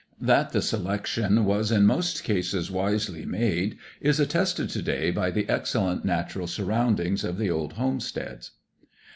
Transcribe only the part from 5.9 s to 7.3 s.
natural surroundings